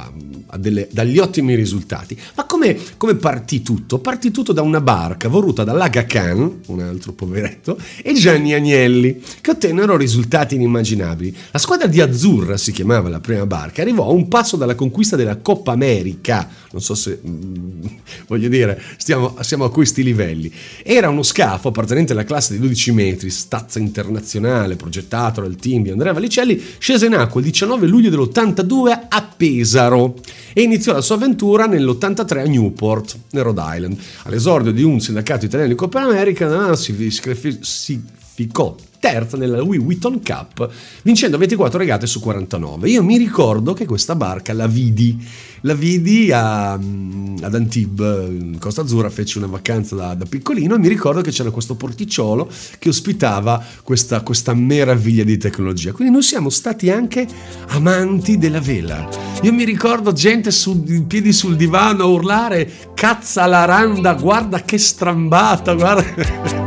[0.56, 2.18] delle- dagli ottimi risultati.
[2.34, 3.98] Ma come, come partì tutto?
[3.98, 9.50] Partì tutto da una barca voluta dall'Aga Khan, un altro poveretto, e Gianni Agnelli, che
[9.50, 11.36] ottennero risultati inimmaginabili.
[11.50, 15.16] La squadra di Azzurra si chiamava la prima barca, arrivò a un passo dalla conquista
[15.16, 16.48] della Coppa America.
[16.72, 17.84] Non so se mm,
[18.26, 20.52] voglio dire, stiamo, siamo a questi livelli.
[20.82, 25.90] Era uno scafo appartenente alla classe di 12 metri, stazza internazionale, progettato dal team di
[25.90, 30.16] Andrea Valicelli, scese in acqua il 19 luglio dell'82 a Pesaro
[30.58, 33.98] e iniziò la sua avventura nell'83 a Newport, nel Rhode Island.
[34.22, 39.80] All'esordio di un sindacato italiano di Coppa America si, si, si ficò terza nella Louis
[39.80, 40.68] Vuitton Cup,
[41.02, 42.88] vincendo 24 regate su 49.
[42.88, 45.16] Io mi ricordo che questa barca la vidi,
[45.62, 50.78] la vidi a- ad Antibes, in Costa Azzurra, feci una vacanza da, da piccolino e
[50.78, 55.92] mi ricordo che c'era questo porticciolo che ospitava questa, questa meraviglia di tecnologia.
[55.92, 57.26] Quindi noi siamo stati anche
[57.68, 59.08] amanti della vela.
[59.42, 64.78] Io mi ricordo gente su, piedi sul divano a urlare cazza la randa, guarda che
[64.78, 66.64] strambata, guarda.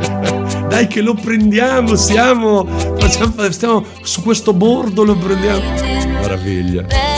[0.69, 5.71] Dai che lo prendiamo, siamo, facciamo, stiamo su questo bordo, lo prendiamo.
[6.21, 7.08] Meraviglia.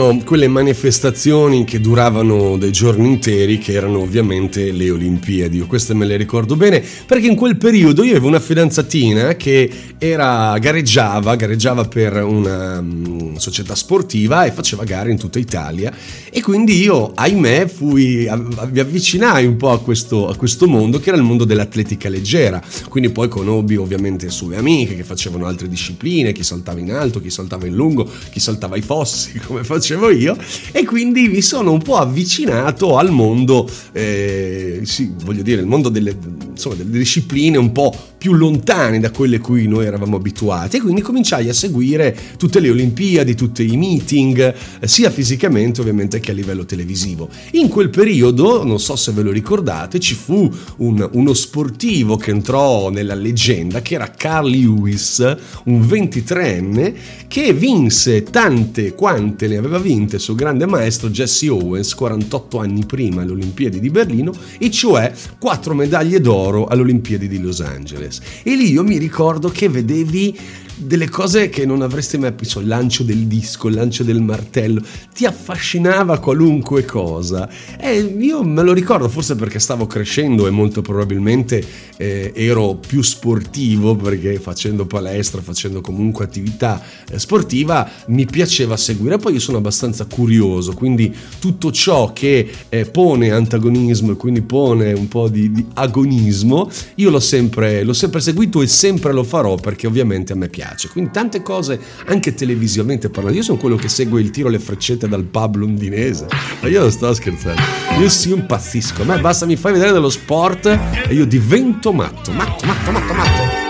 [0.00, 5.58] C'erano quelle manifestazioni che duravano dei giorni interi, che erano ovviamente le Olimpiadi.
[5.58, 9.70] Io queste me le ricordo bene perché in quel periodo io avevo una fidanzatina che
[9.98, 15.92] era, gareggiava, gareggiava per una mm, società sportiva e faceva gare in tutta Italia.
[16.30, 18.26] E quindi io, ahimè, fui,
[18.70, 22.62] mi avvicinai un po' a questo, a questo mondo che era il mondo dell'atletica leggera.
[22.88, 27.28] Quindi poi conobbi ovviamente sue amiche che facevano altre discipline, chi saltava in alto, chi
[27.28, 30.36] saltava in lungo, chi saltava ai fossi, come facevo io.
[30.72, 35.88] E quindi mi sono un po' avvicinato al mondo, eh, sì, voglio dire, il mondo
[35.88, 36.16] delle,
[36.50, 40.76] insomma, delle discipline un po' più lontane da quelle a cui noi eravamo abituati.
[40.76, 46.20] E quindi cominciai a seguire tutte le Olimpiadi, tutti i meeting, eh, sia fisicamente ovviamente
[46.20, 47.30] che a livello televisivo.
[47.52, 52.30] In quel periodo, non so se ve lo ricordate, ci fu un- uno sportivo che
[52.30, 55.20] entrò nella leggenda, che era Carl Lewis,
[55.64, 56.94] un 23enne,
[57.26, 62.84] che vinse tante quante ne aveva vinte il suo grande maestro Jesse Owens 48 anni
[62.84, 68.08] prima alle Olimpiadi di Berlino, e cioè 4 medaglie d'oro alle Olimpiadi di Los Angeles.
[68.42, 70.38] E lì io mi ricordo che vedevi
[70.80, 74.82] delle cose che non avresti mai visto, il lancio del disco, il lancio del martello,
[75.12, 77.48] ti affascinava qualunque cosa.
[77.78, 81.62] E io me lo ricordo, forse perché stavo crescendo e molto probabilmente
[81.96, 89.18] eh, ero più sportivo, perché facendo palestra, facendo comunque attività eh, sportiva, mi piaceva seguire.
[89.18, 94.92] Poi io sono abbastanza curioso, quindi tutto ciò che eh, pone antagonismo e quindi pone
[94.92, 99.56] un po' di, di agonismo, io l'ho sempre, l'ho sempre seguito e sempre lo farò
[99.56, 100.69] perché ovviamente a me piace.
[100.90, 105.08] Quindi tante cose, anche televisivamente parlando, io sono quello che segue il tiro alle freccette
[105.08, 106.26] dal pub londinese.
[106.60, 107.60] Ma io non sto scherzando,
[107.98, 109.02] io sì impazzisco.
[109.02, 113.12] A me basta mi fai vedere dello sport e io divento matto, matto, matto, matto,
[113.14, 113.68] matto.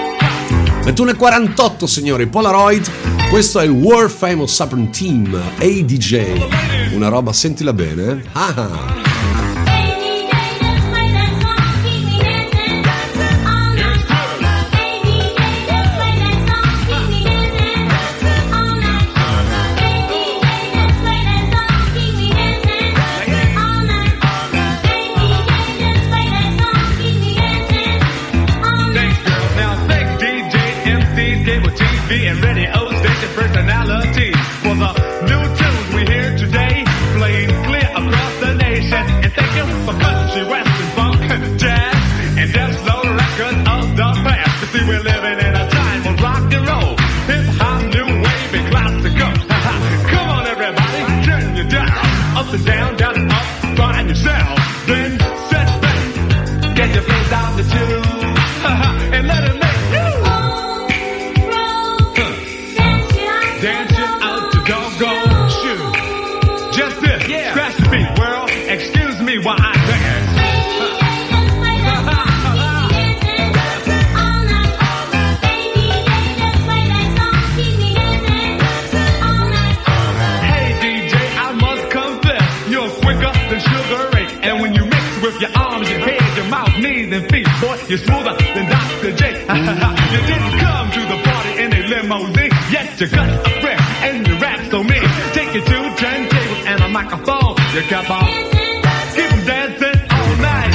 [0.82, 2.90] 21.48 signori, Polaroid,
[3.30, 8.28] questo è il World Famous Supreme Team ADJ, una roba, sentila bene, eh?
[8.32, 9.09] Ah ah.
[87.60, 89.12] Boy, you're smoother than Dr.
[89.12, 89.22] J.
[90.12, 94.26] you didn't come to the party in a limousine, yet you got a friend and
[94.26, 95.08] you rap so mean.
[95.32, 97.54] Take you to turntables and a microphone.
[97.74, 98.28] You kept on,
[99.46, 100.72] dancing all night.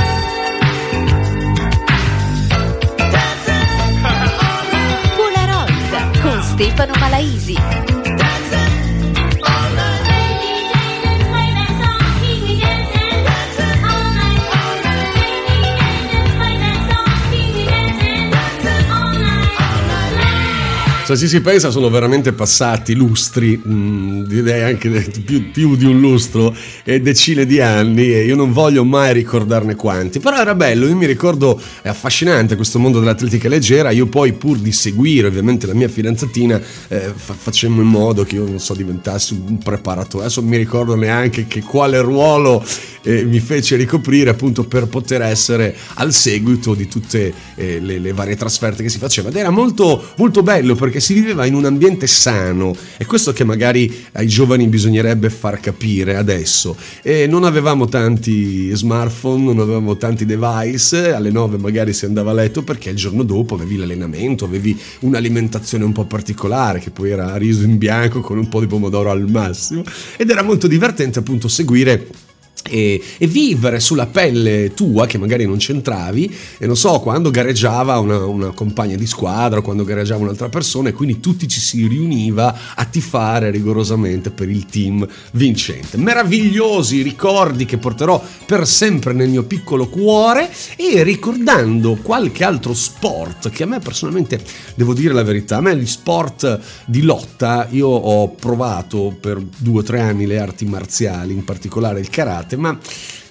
[5.18, 8.05] Polaroid con Stefano Malaisi.
[21.06, 24.90] Se ci si pensa sono veramente passati lustri, mm, direi anche
[25.24, 26.52] più, più di un lustro
[26.84, 30.96] e decine di anni e io non voglio mai ricordarne quanti, però era bello, io
[30.96, 35.76] mi ricordo, è affascinante questo mondo dell'atletica leggera, io poi pur di seguire ovviamente la
[35.76, 40.42] mia fidanzatina eh, fa- facemmo in modo che io non so diventassi un preparatore, adesso
[40.42, 42.66] non mi ricordo neanche che quale ruolo
[43.06, 48.14] eh, mi fece ricoprire appunto per poter essere al seguito di tutte eh, le, le
[48.14, 51.66] varie trasferte che si faceva ed era molto, molto bello perché si viveva in un
[51.66, 52.76] ambiente sano.
[52.98, 56.76] E questo che magari ai giovani bisognerebbe far capire adesso.
[57.02, 61.14] E non avevamo tanti smartphone non avevamo tanti device.
[61.14, 65.84] Alle 9 magari si andava a letto perché il giorno dopo avevi l'allenamento avevi un'alimentazione
[65.84, 69.30] un po' particolare che poi era riso in bianco con un po' di pomodoro al
[69.30, 69.84] massimo.
[70.18, 72.08] Ed era molto divertente appunto seguire
[72.70, 78.00] e, e vivere sulla pelle tua che magari non c'entravi e non so quando gareggiava
[78.00, 82.58] una, una compagna di squadra quando gareggiava un'altra persona e quindi tutti ci si riuniva
[82.76, 85.98] a tifare rigorosamente per il team vincente.
[85.98, 93.50] Meravigliosi ricordi che porterò per sempre nel mio piccolo cuore e ricordando qualche altro sport
[93.50, 94.42] che a me personalmente
[94.76, 99.80] devo dire la verità a me gli sport di lotta io ho provato per due
[99.80, 102.80] o tre anni le arti marziali in particolare il karate 对嘛？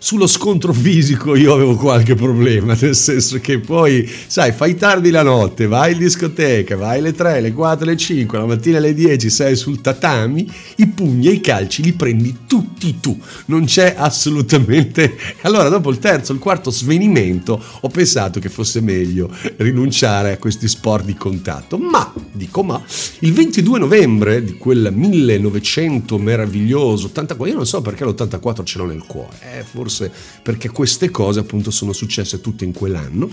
[0.05, 5.23] Sullo scontro fisico io avevo qualche problema, nel senso che poi, sai, fai tardi la
[5.23, 9.31] notte, vai in discoteca, vai alle 3, alle 4, alle 5, la mattina alle 10
[9.31, 10.47] sei sul tatami,
[10.77, 15.17] i pugni e i calci li prendi tutti tu, non c'è assolutamente...
[15.45, 20.69] Allora dopo il terzo, il quarto svenimento ho pensato che fosse meglio rinunciare a questi
[20.69, 22.83] sport di contatto, ma, dico ma,
[23.21, 28.87] il 22 novembre di quel 1900 meraviglioso 84, io non so perché l'84 ce l'ho
[28.87, 29.93] nel cuore, eh, forse
[30.43, 33.31] perché queste cose appunto sono successe tutte in quell'anno.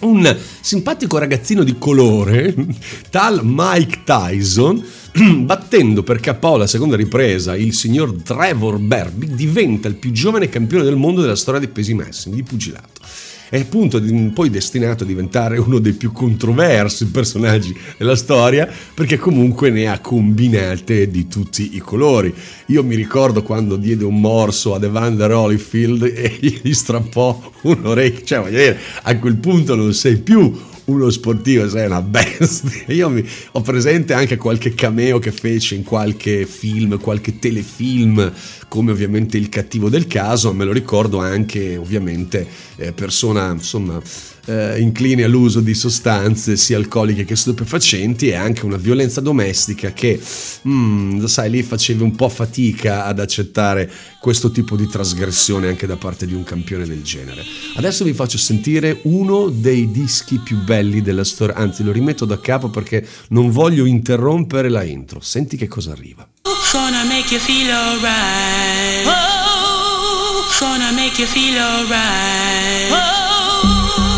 [0.00, 2.54] Un simpatico ragazzino di colore,
[3.10, 4.84] tal Mike Tyson,
[5.44, 10.84] battendo per KO la seconda ripresa il signor Trevor Berby, diventa il più giovane campione
[10.84, 13.00] del mondo della storia dei pesi massimi di pugilato
[13.48, 14.00] è appunto
[14.32, 20.00] poi destinato a diventare uno dei più controversi personaggi della storia perché comunque ne ha
[20.00, 22.32] combinate di tutti i colori.
[22.66, 28.24] Io mi ricordo quando diede un morso ad Evander Holyfield e gli strappò un orecchio,
[28.24, 32.84] cioè voglio dire, a quel punto non sei più uno sportivo, sei una bestia.
[32.94, 38.32] Io mi- ho presente anche qualche cameo che fece in qualche film, qualche telefilm,
[38.68, 44.00] come ovviamente il cattivo del caso, me lo ricordo anche ovviamente eh, persona insomma
[44.48, 50.18] eh, incline all'uso di sostanze sia alcoliche che stupefacenti e anche una violenza domestica che,
[50.66, 53.90] mm, sai, lì facevi un po' fatica ad accettare
[54.20, 57.42] questo tipo di trasgressione anche da parte di un campione del genere.
[57.76, 62.40] Adesso vi faccio sentire uno dei dischi più belli della storia, anzi lo rimetto da
[62.40, 65.20] capo perché non voglio interrompere la intro.
[65.20, 66.26] Senti che cosa arriva.
[66.72, 69.06] Gonna make you feel alright.
[69.06, 72.90] Oh, gonna make you feel alright.
[72.90, 74.17] Oh,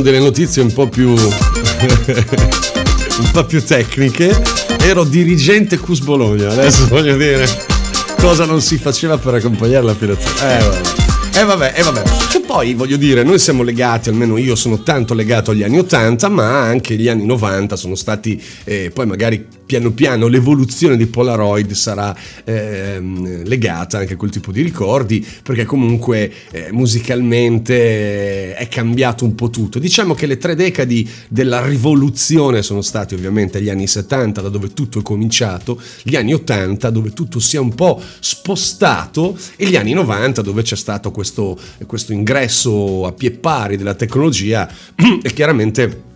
[0.00, 1.08] Mandano delle notizie un po' più.
[1.12, 1.30] un
[3.32, 4.42] po' più tecniche.
[4.80, 7.46] Ero dirigente Cus Bologna, adesso voglio dire
[8.16, 10.58] cosa non si faceva per accompagnare la filazione.
[10.58, 10.80] Eh vabbè.
[11.32, 12.02] Eh vabbè, eh vabbè.
[12.28, 16.28] Che poi voglio dire, noi siamo legati, almeno io sono tanto legato agli anni 80,
[16.28, 21.70] ma anche gli anni 90 sono stati, eh, poi magari piano piano l'evoluzione di Polaroid
[21.74, 22.12] sarà
[22.42, 29.24] ehm, legata anche a quel tipo di ricordi, perché comunque eh, musicalmente eh, è cambiato
[29.24, 29.78] un po' tutto.
[29.78, 34.72] Diciamo che le tre decadi della rivoluzione sono stati ovviamente gli anni 70, da dove
[34.72, 39.76] tutto è cominciato, gli anni 80, dove tutto si è un po' spostato, e gli
[39.76, 41.56] anni 90, dove c'è stato questo,
[41.86, 44.68] questo ingresso a pie pari della tecnologia
[45.22, 46.08] e chiaramente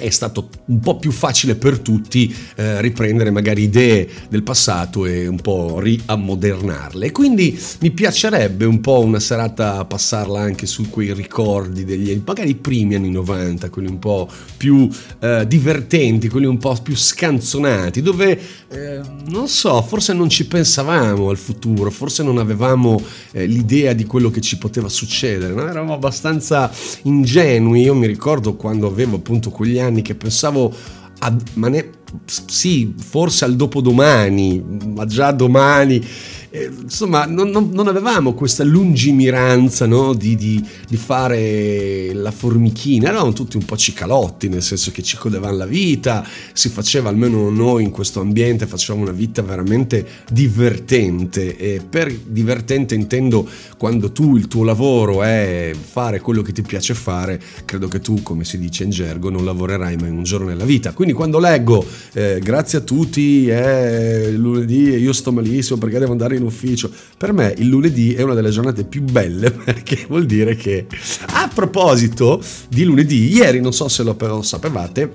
[0.00, 5.26] è stato un po' più facile per tutti eh, riprendere magari idee del passato e
[5.26, 7.12] un po' riammodernarle.
[7.12, 12.54] Quindi mi piacerebbe un po' una serata passarla anche su quei ricordi degli magari i
[12.54, 14.88] primi anni 90, quelli un po' più
[15.20, 21.28] eh, divertenti, quelli un po' più scanzonati, dove eh, non so, forse non ci pensavamo
[21.28, 25.68] al futuro, forse non avevamo eh, l'idea di quello che ci poteva succedere, no?
[25.68, 26.70] eravamo abbastanza
[27.02, 27.82] ingenui.
[27.82, 30.72] Io mi ricordo quando avevo appunto quegli anni che pensavo
[31.18, 31.90] a, ma ne-
[32.24, 34.62] sì, forse al dopodomani,
[34.94, 36.04] ma già domani.
[36.52, 43.08] Eh, insomma, non, non- non avevamo questa lungimiranza no, di, di- di fare la formichina,
[43.08, 47.50] eravamo tutti un po' cicalotti, nel senso che ci godevamo la vita, si faceva, almeno
[47.50, 51.56] noi in questo ambiente, facevamo una vita veramente divertente.
[51.56, 53.48] E per divertente intendo
[53.78, 58.22] quando tu il tuo lavoro è fare quello che ti piace fare, credo che tu,
[58.24, 60.92] come si dice in gergo, non lavorerai mai un giorno nella vita.
[60.92, 66.10] Quindi quando leggo eh, grazie a tutti, è lunedì e io sto malissimo perché devo
[66.12, 70.26] andare in ufficio, per me il lunedì è una delle giornate più belle perché vuol
[70.26, 70.86] dire che
[71.26, 75.10] a proposito di lunedì, ieri non so se lo sapevate,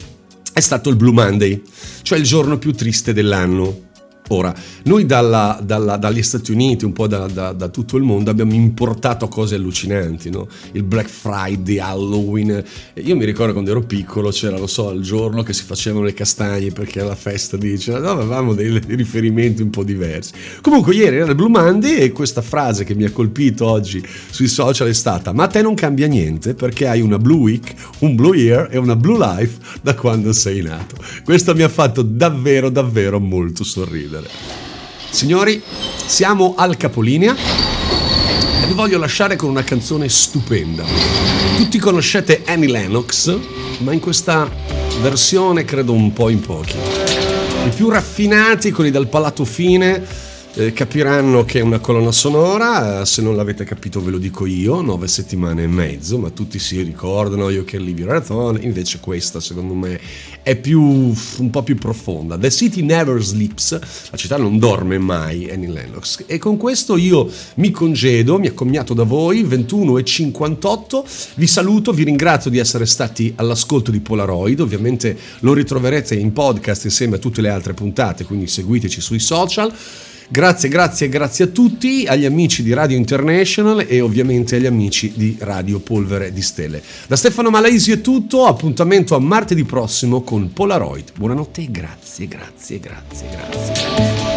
[0.54, 1.62] è stato il Blue Monday,
[2.02, 3.85] cioè il giorno più triste dell'anno.
[4.30, 4.54] Ora,
[4.86, 8.54] noi dalla- dalla- dagli Stati Uniti, un po' da, da- da tutto il mondo, abbiamo
[8.54, 10.48] importato cose allucinanti, no?
[10.72, 12.64] Il Black Friday, Halloween.
[12.96, 16.14] Io mi ricordo quando ero piccolo, c'era, lo so, il giorno che si facevano le
[16.14, 17.78] castagne perché era la festa di...
[17.78, 20.32] Cioè, no, avevamo dei riferimenti un po' diversi.
[20.62, 24.48] Comunque, ieri era il Blue Monday e questa frase che mi ha colpito oggi sui
[24.48, 28.16] social è stata: Ma a te non cambia niente perché hai una Blue Week, un
[28.16, 30.96] Blue Year e una Blue Life da quando sei nato.
[31.24, 34.14] Questo mi ha fatto davvero, davvero molto sorridere.
[35.10, 35.62] Signori,
[36.06, 40.84] siamo al capolinea e vi voglio lasciare con una canzone stupenda.
[41.58, 43.38] Tutti conoscete Annie Lennox,
[43.80, 44.50] ma in questa
[45.02, 46.76] versione credo un po' in pochi.
[47.66, 50.04] I più raffinati, quelli dal palato fine,
[50.56, 54.46] eh, capiranno che è una colonna sonora, eh, se non l'avete capito ve lo dico
[54.46, 59.40] io, nove settimane e mezzo, ma tutti si ricordano io che Livio Raton, invece questa
[59.40, 60.00] secondo me
[60.46, 62.38] è più, un po' più profonda.
[62.38, 63.80] The City Never Sleeps,
[64.12, 66.26] la città non dorme mai, Annie Lennox.
[66.28, 71.04] E con questo io mi congedo, mi accomiato da voi, 21 e 58,
[71.38, 76.84] vi saluto, vi ringrazio di essere stati all'ascolto di Polaroid, ovviamente lo ritroverete in podcast
[76.86, 79.74] insieme a tutte le altre puntate, quindi seguiteci sui social.
[80.28, 85.38] Grazie, grazie, grazie a tutti, agli amici di Radio International e ovviamente agli amici di
[85.40, 86.82] Radio Polvere di Stelle.
[87.08, 91.12] Da Stefano Malaisi è tutto, appuntamento a martedì prossimo con Polaroid.
[91.16, 94.35] Buonanotte e grazie, grazie, grazie, grazie.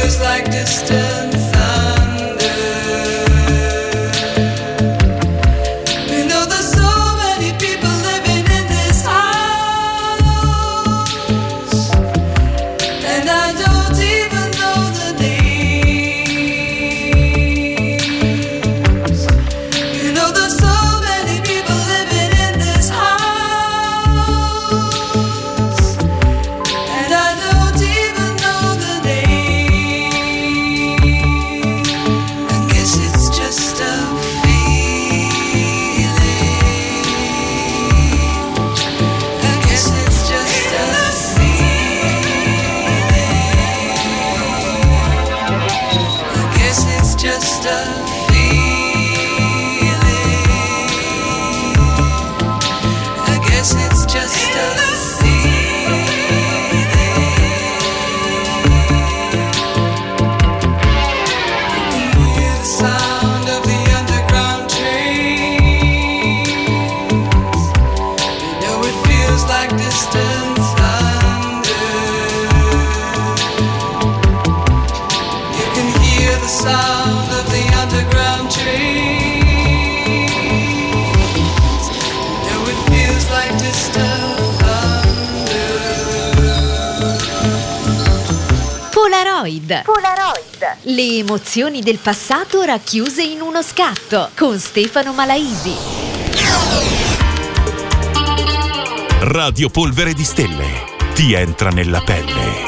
[0.00, 1.37] Feels like distant
[91.58, 95.74] emozioni del passato racchiuse in uno scatto con Stefano Malaisi.
[99.22, 100.84] Radio Polvere di Stelle.
[101.14, 102.67] Ti entra nella pelle.